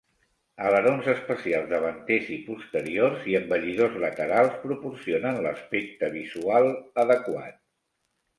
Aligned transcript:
Alerons 0.67 1.09
especials 1.11 1.67
davanters 1.73 2.31
i 2.35 2.37
posteriors 2.47 3.27
i 3.33 3.35
embellidors 3.41 3.99
laterals 4.05 4.57
proporcionen 4.65 5.39
l'aspecte 5.47 6.11
visual 6.17 6.73
adequat. 7.05 7.63